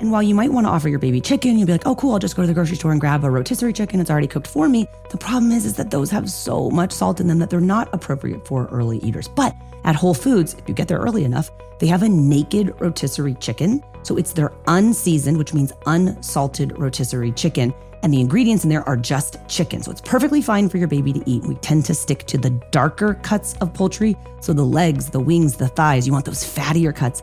[0.00, 2.14] And while you might want to offer your baby chicken, you'll be like, oh, cool,
[2.14, 4.00] I'll just go to the grocery store and grab a rotisserie chicken.
[4.00, 4.86] It's already cooked for me.
[5.10, 7.92] The problem is, is that those have so much salt in them that they're not
[7.92, 9.28] appropriate for early eaters.
[9.28, 13.34] But at Whole Foods, if you get there early enough, they have a naked rotisserie
[13.34, 13.84] chicken.
[14.02, 18.96] So it's their unseasoned, which means unsalted rotisserie chicken and the ingredients in there are
[18.96, 19.82] just chicken.
[19.82, 21.44] So it's perfectly fine for your baby to eat.
[21.44, 24.16] We tend to stick to the darker cuts of poultry.
[24.40, 27.22] So the legs, the wings, the thighs, you want those fattier cuts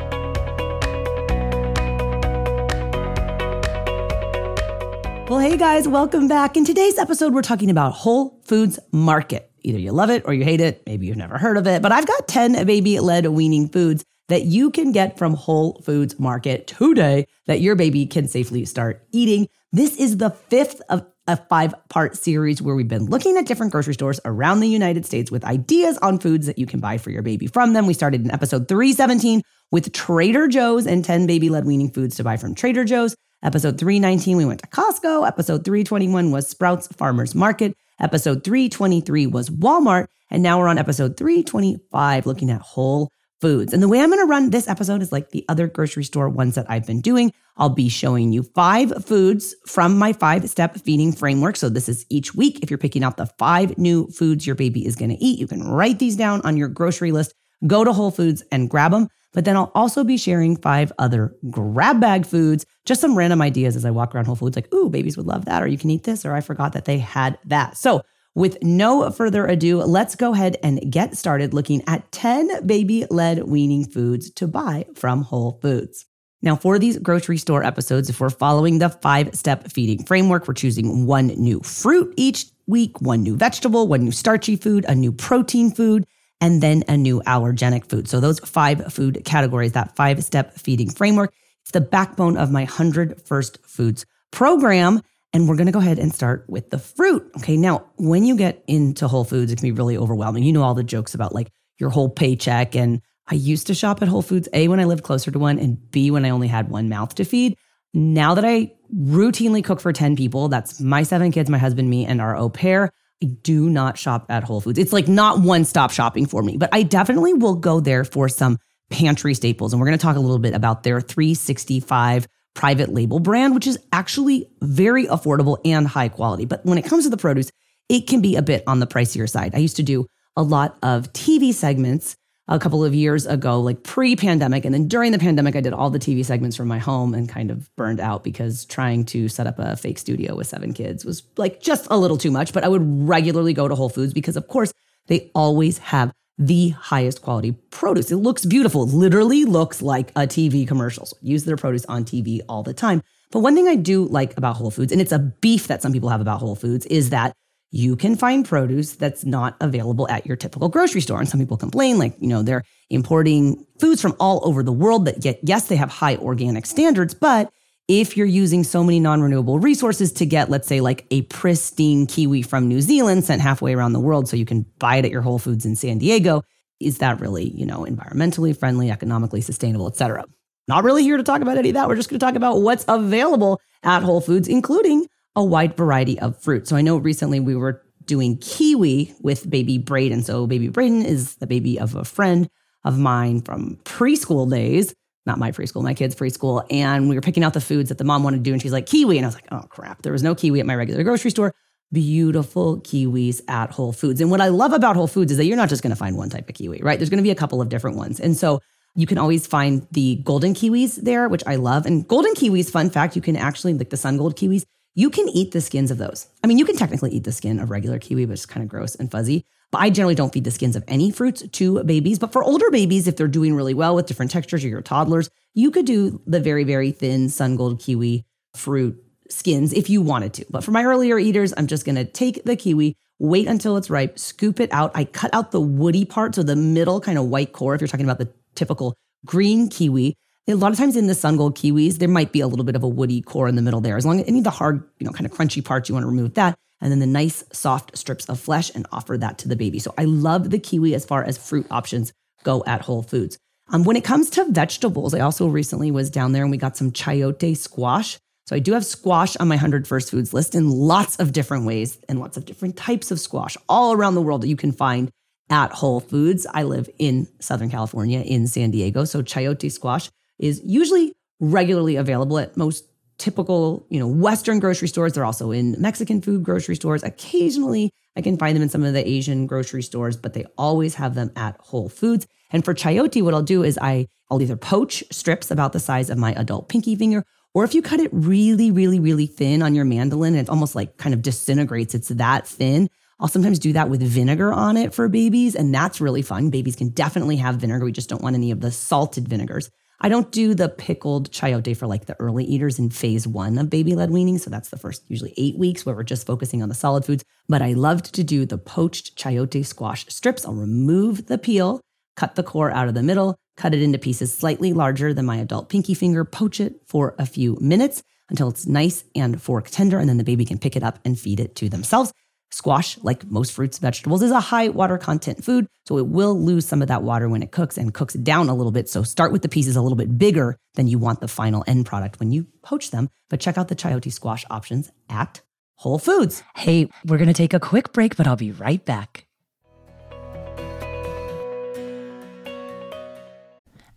[5.31, 6.57] Well, hey guys, welcome back.
[6.57, 9.49] In today's episode, we're talking about Whole Foods Market.
[9.61, 10.83] Either you love it or you hate it.
[10.85, 14.43] Maybe you've never heard of it, but I've got 10 baby led weaning foods that
[14.43, 19.47] you can get from Whole Foods Market today that your baby can safely start eating.
[19.71, 23.71] This is the fifth of a five part series where we've been looking at different
[23.71, 27.09] grocery stores around the United States with ideas on foods that you can buy for
[27.09, 27.87] your baby from them.
[27.87, 32.23] We started in episode 317 with Trader Joe's and 10 baby led weaning foods to
[32.25, 33.15] buy from Trader Joe's.
[33.43, 35.27] Episode 319, we went to Costco.
[35.27, 37.75] Episode 321 was Sprouts Farmers Market.
[37.99, 40.05] Episode 323 was Walmart.
[40.29, 43.09] And now we're on episode 325 looking at Whole
[43.41, 43.73] foods.
[43.73, 46.29] And the way I'm going to run this episode is like the other grocery store
[46.29, 47.33] ones that I've been doing.
[47.57, 51.55] I'll be showing you five foods from my five step feeding framework.
[51.55, 52.59] So this is each week.
[52.61, 55.47] If you're picking out the five new foods your baby is going to eat, you
[55.47, 57.33] can write these down on your grocery list,
[57.65, 59.09] go to Whole Foods and grab them.
[59.33, 63.75] But then I'll also be sharing five other grab bag foods, just some random ideas
[63.75, 65.89] as I walk around Whole Foods, like, ooh, babies would love that, or you can
[65.89, 67.77] eat this, or I forgot that they had that.
[67.77, 68.01] So
[68.35, 73.43] with no further ado, let's go ahead and get started looking at 10 baby led
[73.43, 76.05] weaning foods to buy from Whole Foods.
[76.41, 80.55] Now, for these grocery store episodes, if we're following the five step feeding framework, we're
[80.55, 85.11] choosing one new fruit each week, one new vegetable, one new starchy food, a new
[85.11, 86.05] protein food,
[86.41, 88.09] and then a new allergenic food.
[88.09, 92.61] So, those five food categories, that five step feeding framework, it's the backbone of my
[92.61, 95.01] 100 First Foods program.
[95.33, 97.31] And we're going to go ahead and start with the fruit.
[97.37, 97.55] Okay.
[97.55, 100.43] Now, when you get into Whole Foods, it can be really overwhelming.
[100.43, 101.47] You know, all the jokes about like
[101.77, 102.75] your whole paycheck.
[102.75, 105.57] And I used to shop at Whole Foods, A, when I lived closer to one,
[105.57, 107.57] and B, when I only had one mouth to feed.
[107.93, 112.05] Now that I routinely cook for 10 people, that's my seven kids, my husband, me,
[112.05, 112.91] and our au pair.
[113.23, 114.79] I do not shop at Whole Foods.
[114.79, 118.27] It's like not one stop shopping for me, but I definitely will go there for
[118.27, 118.57] some
[118.89, 119.73] pantry staples.
[119.73, 123.67] And we're going to talk a little bit about their 365 private label brand, which
[123.67, 126.45] is actually very affordable and high quality.
[126.45, 127.51] But when it comes to the produce,
[127.89, 129.55] it can be a bit on the pricier side.
[129.55, 132.15] I used to do a lot of TV segments
[132.51, 134.65] a couple of years ago, like pre pandemic.
[134.65, 137.29] And then during the pandemic, I did all the TV segments from my home and
[137.29, 141.05] kind of burned out because trying to set up a fake studio with seven kids
[141.05, 142.51] was like just a little too much.
[142.51, 144.73] But I would regularly go to Whole Foods because, of course,
[145.07, 148.11] they always have the highest quality produce.
[148.11, 151.05] It looks beautiful, literally looks like a TV commercial.
[151.05, 153.01] So use their produce on TV all the time.
[153.31, 155.93] But one thing I do like about Whole Foods, and it's a beef that some
[155.93, 157.33] people have about Whole Foods, is that
[157.71, 161.19] you can find produce that's not available at your typical grocery store.
[161.19, 165.05] And some people complain, like, you know, they're importing foods from all over the world
[165.05, 167.51] that yet, yes, they have high organic standards, but
[167.87, 172.41] if you're using so many non-renewable resources to get let's say like a pristine kiwi
[172.41, 175.21] from New Zealand sent halfway around the world so you can buy it at your
[175.21, 176.43] Whole Foods in San Diego
[176.79, 180.23] is that really you know environmentally friendly economically sustainable etc
[180.69, 182.61] not really here to talk about any of that we're just going to talk about
[182.61, 185.05] what's available at Whole Foods including
[185.35, 189.77] a wide variety of fruit so I know recently we were doing kiwi with baby
[189.77, 190.23] Braden.
[190.23, 192.49] So baby Braden is the baby of a friend
[192.83, 194.93] of mine from preschool days
[195.25, 196.65] not my preschool, my kids' preschool.
[196.69, 198.53] And we were picking out the foods that the mom wanted to do.
[198.53, 199.17] And she's like, kiwi.
[199.17, 201.53] And I was like, oh crap, there was no kiwi at my regular grocery store.
[201.91, 204.21] Beautiful kiwis at Whole Foods.
[204.21, 206.17] And what I love about Whole Foods is that you're not just going to find
[206.17, 206.97] one type of kiwi, right?
[206.97, 208.19] There's going to be a couple of different ones.
[208.19, 208.61] And so
[208.95, 211.85] you can always find the golden kiwis there, which I love.
[211.85, 215.29] And golden kiwis, fun fact, you can actually, like the sun gold kiwis, you can
[215.29, 216.27] eat the skins of those.
[216.43, 218.69] I mean, you can technically eat the skin of regular kiwi, but it's kind of
[218.69, 219.45] gross and fuzzy.
[219.71, 222.19] But I generally don't feed the skins of any fruits to babies.
[222.19, 225.29] But for older babies, if they're doing really well with different textures or your toddlers,
[225.53, 230.33] you could do the very, very thin sun gold kiwi fruit skins if you wanted
[230.33, 230.45] to.
[230.49, 234.19] But for my earlier eaters, I'm just gonna take the kiwi, wait until it's ripe,
[234.19, 234.91] scoop it out.
[234.93, 237.87] I cut out the woody part, so the middle kind of white core, if you're
[237.87, 238.93] talking about the typical
[239.25, 240.15] green kiwi.
[240.47, 242.75] A lot of times in the sun gold kiwis, there might be a little bit
[242.75, 243.95] of a woody core in the middle there.
[243.95, 246.03] As long as any of the hard, you know, kind of crunchy parts, you want
[246.03, 249.47] to remove that and then the nice soft strips of flesh and offer that to
[249.47, 249.79] the baby.
[249.79, 252.11] So I love the kiwi as far as fruit options
[252.43, 253.37] go at Whole Foods.
[253.69, 256.75] Um, when it comes to vegetables, I also recently was down there and we got
[256.75, 258.17] some chayote squash.
[258.47, 261.65] So I do have squash on my 100 first foods list in lots of different
[261.65, 264.71] ways and lots of different types of squash all around the world that you can
[264.71, 265.09] find
[265.49, 266.47] at Whole Foods.
[266.51, 269.05] I live in Southern California in San Diego.
[269.05, 270.09] So chayote squash
[270.41, 272.85] is usually regularly available at most
[273.17, 275.13] typical, you know, Western grocery stores.
[275.13, 277.03] They're also in Mexican food grocery stores.
[277.03, 280.95] Occasionally, I can find them in some of the Asian grocery stores, but they always
[280.95, 282.25] have them at Whole Foods.
[282.51, 286.09] And for chayote, what I'll do is I, I'll either poach strips about the size
[286.09, 287.23] of my adult pinky finger,
[287.53, 290.73] or if you cut it really, really, really thin on your mandolin, and it almost
[290.73, 292.89] like kind of disintegrates, it's that thin.
[293.19, 296.49] I'll sometimes do that with vinegar on it for babies, and that's really fun.
[296.49, 297.85] Babies can definitely have vinegar.
[297.85, 299.69] We just don't want any of the salted vinegars.
[300.03, 303.69] I don't do the pickled chayote for like the early eaters in phase one of
[303.69, 304.39] baby led weaning.
[304.39, 307.23] So that's the first usually eight weeks where we're just focusing on the solid foods.
[307.47, 310.43] But I loved to do the poached chayote squash strips.
[310.43, 311.81] I'll remove the peel,
[312.15, 315.37] cut the core out of the middle, cut it into pieces slightly larger than my
[315.37, 318.01] adult pinky finger, poach it for a few minutes
[318.31, 319.99] until it's nice and fork tender.
[319.99, 322.11] And then the baby can pick it up and feed it to themselves.
[322.53, 326.37] Squash, like most fruits, and vegetables, is a high water content food, so it will
[326.37, 328.89] lose some of that water when it cooks and cooks down a little bit.
[328.89, 331.85] So start with the pieces a little bit bigger than you want the final end
[331.85, 333.09] product when you poach them.
[333.29, 335.41] But check out the chayote squash options at
[335.75, 336.43] Whole Foods.
[336.55, 339.25] Hey, we're going to take a quick break, but I'll be right back.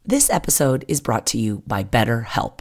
[0.07, 2.61] This episode is brought to you by BetterHelp.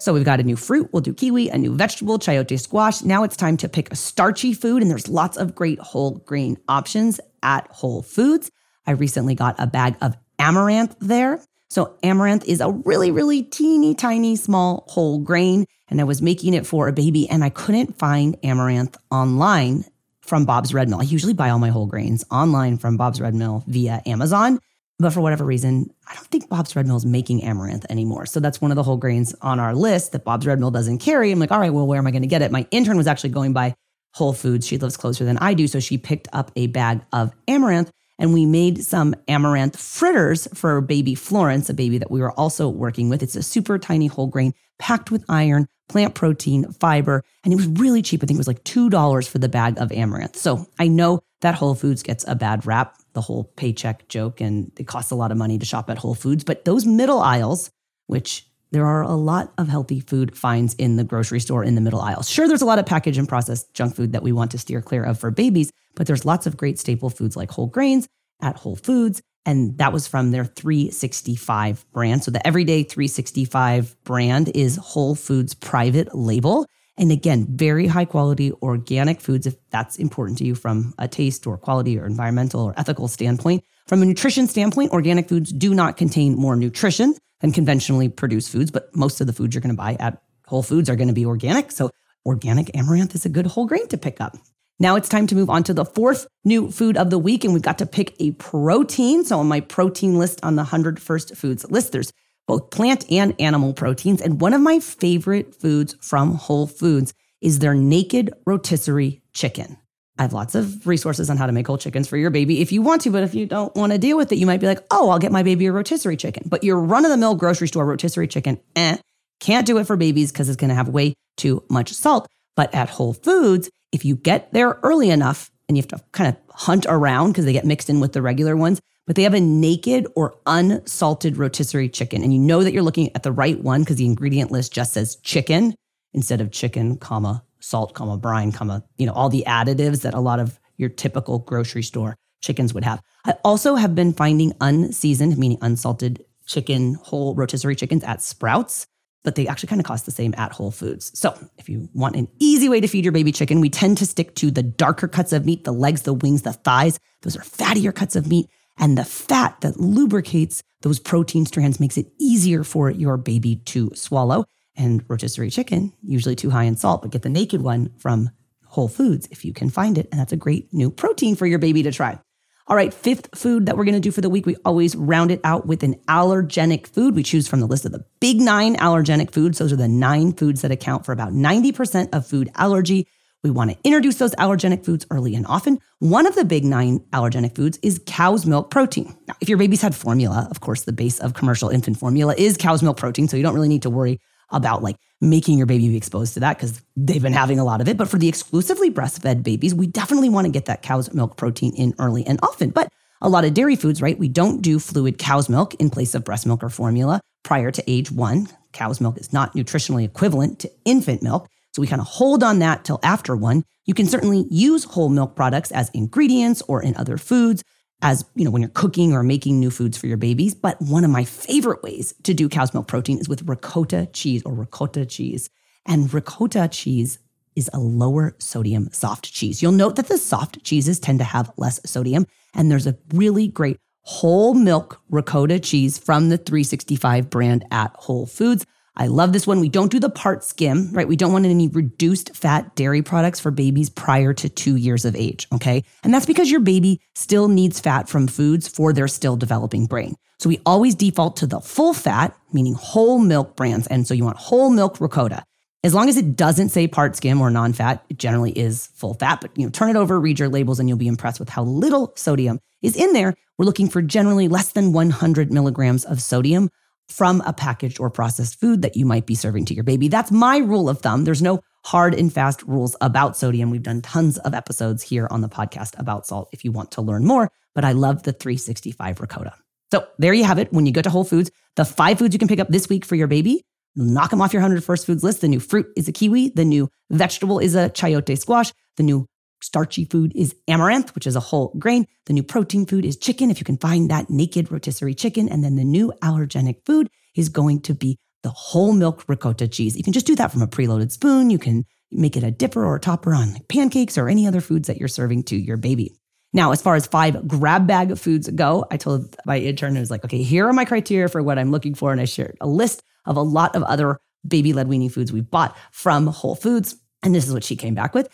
[0.00, 3.02] So we've got a new fruit, we'll do kiwi, a new vegetable, chayote squash.
[3.02, 6.56] Now it's time to pick a starchy food, and there's lots of great whole grain
[6.68, 8.50] options at Whole Foods.
[8.86, 11.42] I recently got a bag of amaranth there.
[11.68, 16.54] So amaranth is a really, really teeny tiny small whole grain, and I was making
[16.54, 19.84] it for a baby, and I couldn't find amaranth online
[20.22, 21.00] from Bob's Red Mill.
[21.00, 24.60] I usually buy all my whole grains online from Bob's Red Mill via Amazon.
[25.00, 28.26] But for whatever reason, I don't think Bob's Red Mill is making amaranth anymore.
[28.26, 30.98] So that's one of the whole grains on our list that Bob's Red Mill doesn't
[30.98, 31.30] carry.
[31.30, 32.50] I'm like, all right, well, where am I going to get it?
[32.50, 33.74] My intern was actually going by
[34.14, 34.66] Whole Foods.
[34.66, 35.68] She lives closer than I do.
[35.68, 40.80] So she picked up a bag of amaranth and we made some amaranth fritters for
[40.80, 43.22] baby Florence, a baby that we were also working with.
[43.22, 47.68] It's a super tiny whole grain packed with iron, plant protein, fiber, and it was
[47.68, 48.22] really cheap.
[48.22, 50.36] I think it was like $2 for the bag of amaranth.
[50.36, 54.70] So I know that Whole Foods gets a bad rap the whole paycheck joke and
[54.78, 56.44] it costs a lot of money to shop at Whole Foods.
[56.44, 57.68] But those middle aisles,
[58.06, 61.80] which there are a lot of healthy food finds in the grocery store in the
[61.80, 62.30] middle aisles.
[62.30, 64.80] Sure, there's a lot of packaged and processed junk food that we want to steer
[64.80, 68.06] clear of for babies, but there's lots of great staple foods like whole grains
[68.40, 72.22] at Whole Foods And that was from their 365 brand.
[72.22, 76.66] So the Everyday 365 brand is Whole Foods private label.
[76.98, 81.46] And again, very high quality organic foods, if that's important to you from a taste
[81.46, 83.62] or quality or environmental or ethical standpoint.
[83.86, 88.70] From a nutrition standpoint, organic foods do not contain more nutrition than conventionally produced foods,
[88.70, 91.14] but most of the foods you're going to buy at Whole Foods are going to
[91.14, 91.70] be organic.
[91.70, 91.90] So
[92.26, 94.36] organic amaranth is a good whole grain to pick up.
[94.80, 97.52] Now it's time to move on to the fourth new food of the week, and
[97.52, 99.24] we've got to pick a protein.
[99.24, 102.12] So, on my protein list on the 100 First Foods list, there's
[102.48, 104.20] both plant and animal proteins.
[104.20, 109.76] And one of my favorite foods from Whole Foods is their naked rotisserie chicken.
[110.18, 112.72] I have lots of resources on how to make whole chickens for your baby if
[112.72, 114.66] you want to, but if you don't want to deal with it, you might be
[114.66, 116.48] like, oh, I'll get my baby a rotisserie chicken.
[116.48, 118.96] But your run of the mill grocery store rotisserie chicken, eh,
[119.38, 122.26] can't do it for babies because it's going to have way too much salt.
[122.56, 126.34] But at Whole Foods, if you get there early enough and you have to kind
[126.34, 129.32] of hunt around because they get mixed in with the regular ones, but they have
[129.32, 132.22] a naked or unsalted rotisserie chicken.
[132.22, 134.92] And you know that you're looking at the right one because the ingredient list just
[134.92, 135.74] says chicken
[136.12, 140.20] instead of chicken, comma, salt, comma, brine, comma, you know, all the additives that a
[140.20, 143.00] lot of your typical grocery store chickens would have.
[143.24, 148.86] I also have been finding unseasoned, meaning unsalted chicken, whole rotisserie chickens at Sprouts
[149.24, 151.10] but they actually kind of cost the same at Whole Foods.
[151.18, 154.06] So, if you want an easy way to feed your baby chicken, we tend to
[154.06, 156.98] stick to the darker cuts of meat, the legs, the wings, the thighs.
[157.22, 158.48] Those are fattier cuts of meat.
[158.78, 163.90] And the fat that lubricates those protein strands makes it easier for your baby to
[163.94, 164.44] swallow.
[164.76, 168.30] And rotisserie chicken, usually too high in salt, but get the naked one from
[168.64, 170.06] Whole Foods if you can find it.
[170.12, 172.20] And that's a great new protein for your baby to try.
[172.68, 175.30] All right, fifth food that we're going to do for the week, we always round
[175.30, 177.16] it out with an allergenic food.
[177.16, 179.56] We choose from the list of the big nine allergenic foods.
[179.56, 183.08] Those are the nine foods that account for about 90% of food allergy.
[183.44, 185.78] We want to introduce those allergenic foods early and often.
[186.00, 189.16] One of the big nine allergenic foods is cow's milk protein.
[189.28, 192.56] Now, if your baby's had formula, of course, the base of commercial infant formula is
[192.56, 193.28] cow's milk protein.
[193.28, 194.18] So you don't really need to worry
[194.50, 197.80] about like making your baby be exposed to that because they've been having a lot
[197.80, 197.96] of it.
[197.96, 201.74] But for the exclusively breastfed babies, we definitely want to get that cow's milk protein
[201.76, 202.70] in early and often.
[202.70, 202.90] But
[203.20, 204.18] a lot of dairy foods, right?
[204.18, 207.90] We don't do fluid cow's milk in place of breast milk or formula prior to
[207.90, 208.48] age one.
[208.72, 211.48] Cow's milk is not nutritionally equivalent to infant milk.
[211.78, 213.62] So we kind of hold on that till after one.
[213.86, 217.62] You can certainly use whole milk products as ingredients or in other foods
[218.02, 221.04] as you know when you're cooking or making new foods for your babies but one
[221.04, 225.06] of my favorite ways to do cow's milk protein is with ricotta cheese or ricotta
[225.06, 225.50] cheese.
[225.86, 227.20] And ricotta cheese
[227.54, 229.62] is a lower sodium soft cheese.
[229.62, 233.46] You'll note that the soft cheeses tend to have less sodium and there's a really
[233.46, 238.66] great whole milk ricotta cheese from the 365 brand at whole foods
[238.98, 239.60] I love this one.
[239.60, 241.06] We don't do the part skim, right?
[241.06, 245.14] We don't want any reduced fat dairy products for babies prior to two years of
[245.14, 245.84] age, okay?
[246.02, 250.16] And that's because your baby still needs fat from foods for their still developing brain.
[250.40, 253.86] So we always default to the full fat, meaning whole milk brands.
[253.86, 255.44] And so you want whole milk ricotta.
[255.84, 259.40] As long as it doesn't say part skim or non-fat, it generally is full fat.
[259.40, 261.62] But you know, turn it over, read your labels, and you'll be impressed with how
[261.62, 263.34] little sodium is in there.
[263.58, 266.68] We're looking for generally less than 100 milligrams of sodium
[267.08, 270.08] from a packaged or processed food that you might be serving to your baby.
[270.08, 271.24] That's my rule of thumb.
[271.24, 273.70] There's no hard and fast rules about sodium.
[273.70, 277.02] We've done tons of episodes here on the podcast about salt if you want to
[277.02, 279.54] learn more, but I love the 365 ricotta.
[279.90, 280.72] So there you have it.
[280.72, 283.04] When you go to Whole Foods, the five foods you can pick up this week
[283.04, 283.64] for your baby,
[283.96, 285.40] knock them off your 100 first foods list.
[285.40, 286.50] The new fruit is a kiwi.
[286.50, 288.72] The new vegetable is a chayote squash.
[288.96, 289.26] The new
[289.60, 292.06] starchy food is amaranth, which is a whole grain.
[292.26, 295.48] The new protein food is chicken, if you can find that naked rotisserie chicken.
[295.48, 299.96] And then the new allergenic food is going to be the whole milk ricotta cheese.
[299.96, 301.50] You can just do that from a preloaded spoon.
[301.50, 304.60] You can make it a dipper or a topper on like pancakes or any other
[304.60, 306.14] foods that you're serving to your baby.
[306.52, 310.10] Now, as far as five grab bag foods go, I told my intern, I was
[310.10, 312.10] like, okay, here are my criteria for what I'm looking for.
[312.10, 315.42] And I shared a list of a lot of other baby led weaning foods we
[315.42, 316.96] bought from Whole Foods.
[317.22, 318.28] And this is what she came back with.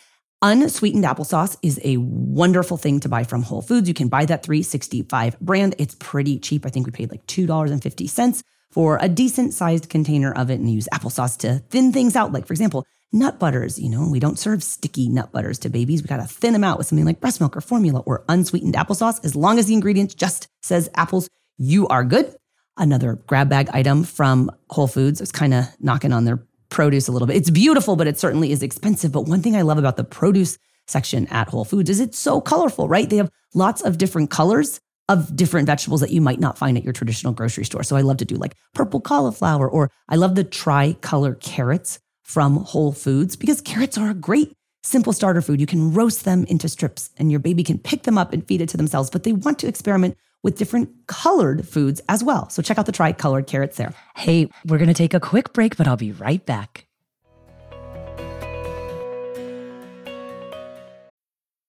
[0.47, 3.89] Unsweetened applesauce is a wonderful thing to buy from Whole Foods.
[3.89, 5.75] You can buy that 365 brand.
[5.79, 6.67] It's pretty cheap.
[6.67, 10.87] I think we paid like $2.50 for a decent sized container of it and use
[10.93, 12.33] applesauce to thin things out.
[12.33, 13.79] Like, for example, nut butters.
[13.79, 16.03] You know, we don't serve sticky nut butters to babies.
[16.03, 18.75] We got to thin them out with something like breast milk or formula or unsweetened
[18.75, 19.25] applesauce.
[19.25, 22.37] As long as the ingredients just says apples, you are good.
[22.77, 27.13] Another grab bag item from Whole Foods is kind of knocking on their produce a
[27.13, 27.37] little bit.
[27.37, 29.13] It's beautiful, but it certainly is expensive.
[29.13, 32.41] But one thing I love about the produce section at Whole Foods is it's so
[32.41, 33.09] colorful, right?
[33.09, 36.83] They have lots of different colors of different vegetables that you might not find at
[36.83, 37.85] your traditional grocery store.
[37.85, 42.57] So I love to do like purple cauliflower, or I love the tricolor carrots from
[42.57, 44.53] Whole Foods because carrots are a great
[44.83, 45.61] simple starter food.
[45.61, 48.61] You can roast them into strips and your baby can pick them up and feed
[48.61, 52.49] it to themselves, but they want to experiment with different colored foods as well.
[52.51, 53.93] So check out the tri-colored carrots there.
[54.15, 56.84] Hey, we're going to take a quick break, but I'll be right back.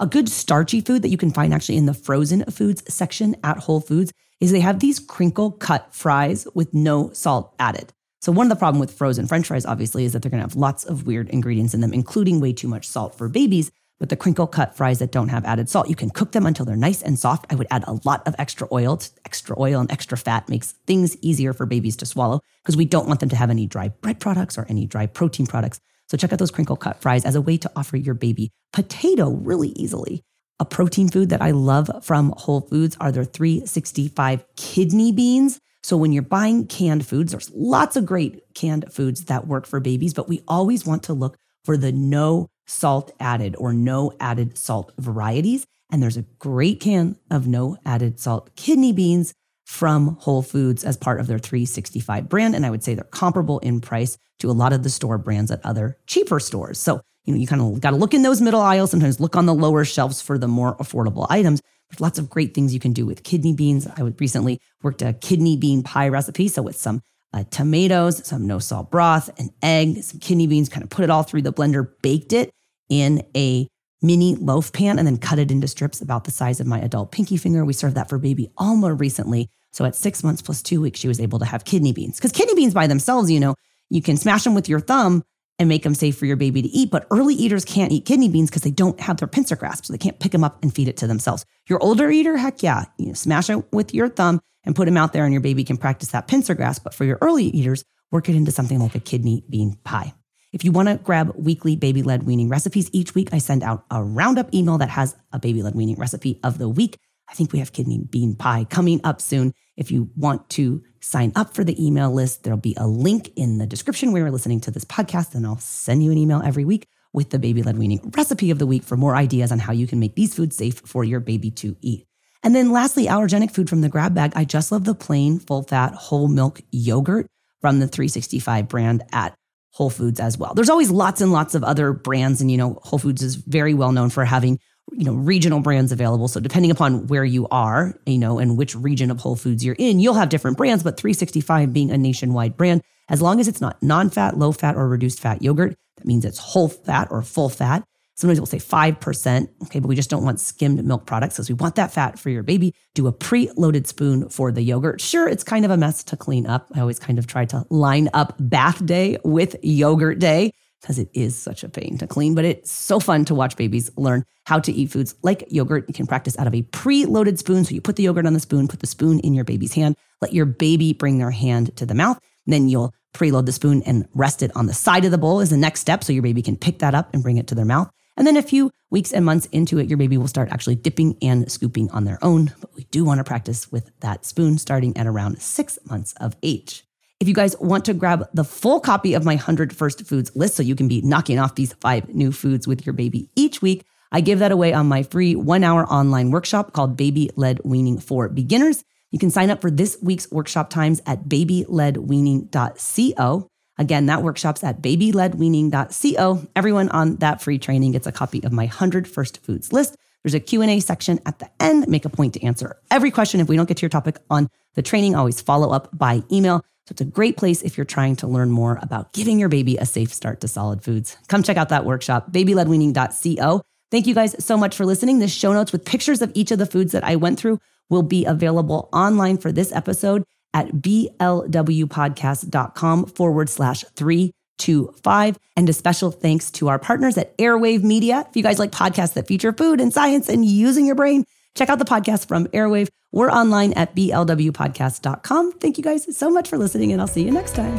[0.00, 3.58] A good starchy food that you can find actually in the frozen foods section at
[3.58, 7.92] Whole Foods is they have these crinkle cut fries with no salt added.
[8.22, 10.56] So one of the problem with frozen french fries obviously is that they're to have
[10.56, 13.70] lots of weird ingredients in them including way too much salt for babies.
[13.98, 16.64] But the crinkle cut fries that don't have added salt, you can cook them until
[16.64, 17.44] they're nice and soft.
[17.52, 18.98] I would add a lot of extra oil.
[19.26, 23.06] Extra oil and extra fat makes things easier for babies to swallow because we don't
[23.06, 25.78] want them to have any dry bread products or any dry protein products.
[26.10, 29.30] So check out those crinkle cut fries as a way to offer your baby potato
[29.30, 30.22] really easily.
[30.58, 35.60] A protein food that I love from Whole Foods are their 365 kidney beans.
[35.84, 39.78] So when you're buying canned foods, there's lots of great canned foods that work for
[39.78, 44.58] babies, but we always want to look for the no salt added or no added
[44.58, 45.64] salt varieties.
[45.92, 49.32] And there's a great can of no added salt kidney beans
[49.70, 52.56] from Whole Foods as part of their 365 brand.
[52.56, 55.52] And I would say they're comparable in price to a lot of the store brands
[55.52, 56.80] at other cheaper stores.
[56.80, 59.36] So, you know, you kind of got to look in those middle aisles, sometimes look
[59.36, 61.62] on the lower shelves for the more affordable items.
[61.88, 63.86] There's lots of great things you can do with kidney beans.
[63.86, 66.48] I recently worked a kidney bean pie recipe.
[66.48, 67.00] So, with some
[67.32, 71.10] uh, tomatoes, some no salt broth, an egg, some kidney beans, kind of put it
[71.10, 72.50] all through the blender, baked it
[72.88, 73.68] in a
[74.02, 77.12] mini loaf pan, and then cut it into strips about the size of my adult
[77.12, 77.64] pinky finger.
[77.64, 79.48] We served that for baby Alma recently.
[79.72, 82.16] So at six months plus two weeks, she was able to have kidney beans.
[82.16, 83.54] Because kidney beans by themselves, you know,
[83.88, 85.22] you can smash them with your thumb
[85.58, 86.90] and make them safe for your baby to eat.
[86.90, 89.84] But early eaters can't eat kidney beans because they don't have their pincer grasp.
[89.84, 91.44] So they can't pick them up and feed it to themselves.
[91.68, 94.96] Your older eater, heck yeah, you know, smash it with your thumb and put them
[94.96, 96.84] out there and your baby can practice that pincer grasp.
[96.84, 100.14] But for your early eaters, work it into something like a kidney bean pie.
[100.52, 103.84] If you want to grab weekly baby led weaning recipes, each week I send out
[103.90, 106.98] a roundup email that has a baby led weaning recipe of the week.
[107.30, 109.54] I think we have kidney bean pie coming up soon.
[109.76, 113.58] If you want to sign up for the email list, there'll be a link in
[113.58, 116.64] the description where you're listening to this podcast, and I'll send you an email every
[116.64, 119.72] week with the baby led weaning recipe of the week for more ideas on how
[119.72, 122.06] you can make these foods safe for your baby to eat.
[122.42, 124.32] And then lastly, allergenic food from the grab bag.
[124.34, 127.26] I just love the plain full fat whole milk yogurt
[127.60, 129.34] from the 365 brand at
[129.72, 130.54] Whole Foods as well.
[130.54, 133.74] There's always lots and lots of other brands, and you know, Whole Foods is very
[133.74, 134.58] well known for having
[134.92, 136.28] you know regional brands available.
[136.28, 139.76] So depending upon where you are you know and which region of whole foods you're
[139.78, 143.60] in you'll have different brands but 365 being a nationwide brand as long as it's
[143.60, 147.48] not non-fat low fat or reduced fat yogurt that means it's whole fat or full
[147.48, 147.84] fat.
[148.14, 151.54] Sometimes we'll say 5% okay but we just don't want skimmed milk products because we
[151.54, 152.74] want that fat for your baby.
[152.94, 155.00] Do a pre-loaded spoon for the yogurt.
[155.00, 156.68] Sure it's kind of a mess to clean up.
[156.74, 161.10] I always kind of try to line up bath day with yogurt day because it
[161.12, 164.58] is such a pain to clean, but it's so fun to watch babies learn how
[164.58, 165.84] to eat foods like yogurt.
[165.88, 167.64] You can practice out of a pre-loaded spoon.
[167.64, 169.96] So you put the yogurt on the spoon, put the spoon in your baby's hand,
[170.20, 172.18] let your baby bring their hand to the mouth.
[172.46, 175.50] Then you'll preload the spoon and rest it on the side of the bowl is
[175.50, 176.02] the next step.
[176.02, 177.90] So your baby can pick that up and bring it to their mouth.
[178.16, 181.16] And then a few weeks and months into it, your baby will start actually dipping
[181.22, 182.52] and scooping on their own.
[182.60, 186.36] But we do want to practice with that spoon starting at around six months of
[186.42, 186.84] age.
[187.20, 190.54] If you guys want to grab the full copy of my 100 First Foods list
[190.54, 193.84] so you can be knocking off these five new foods with your baby each week,
[194.10, 197.98] I give that away on my free one hour online workshop called Baby Led Weaning
[197.98, 198.84] for Beginners.
[199.10, 203.48] You can sign up for this week's workshop times at babyledweaning.co.
[203.76, 206.46] Again, that workshop's at babyledweaning.co.
[206.56, 209.94] Everyone on that free training gets a copy of my 100 First Foods list.
[210.24, 211.86] There's a Q&A section at the end.
[211.86, 213.40] Make a point to answer every question.
[213.40, 216.64] If we don't get to your topic on the training, always follow up by email.
[216.90, 219.76] So it's a great place if you're trying to learn more about giving your baby
[219.76, 221.16] a safe start to solid foods.
[221.28, 223.62] Come check out that workshop, babyledweaning.co.
[223.92, 225.20] Thank you guys so much for listening.
[225.20, 228.02] The show notes with pictures of each of the foods that I went through will
[228.02, 235.38] be available online for this episode at blwpodcast.com forward slash three two five.
[235.56, 238.26] And a special thanks to our partners at Airwave Media.
[238.28, 241.24] If you guys like podcasts that feature food and science and using your brain,
[241.54, 242.88] check out the podcast from Airwave.
[243.12, 245.52] We're online at blwpodcast.com.
[245.52, 247.78] Thank you guys so much for listening, and I'll see you next time.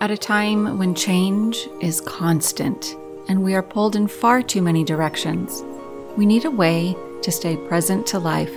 [0.00, 2.96] At a time when change is constant
[3.28, 5.62] and we are pulled in far too many directions,
[6.16, 8.52] we need a way to stay present to life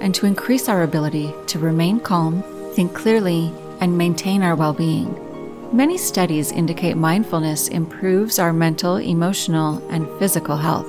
[0.00, 2.42] and to increase our ability to remain calm,
[2.74, 5.27] think clearly, and maintain our well being.
[5.72, 10.86] Many studies indicate mindfulness improves our mental, emotional, and physical health.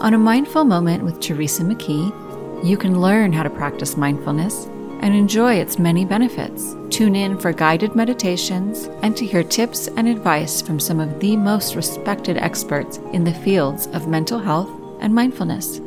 [0.00, 4.64] On a mindful moment with Teresa McKee, you can learn how to practice mindfulness
[5.02, 6.74] and enjoy its many benefits.
[6.88, 11.36] Tune in for guided meditations and to hear tips and advice from some of the
[11.36, 14.70] most respected experts in the fields of mental health
[15.00, 15.80] and mindfulness.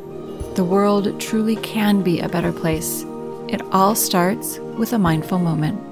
[0.54, 3.04] The world truly can be a better place.
[3.48, 5.83] It all starts with a mindful moment.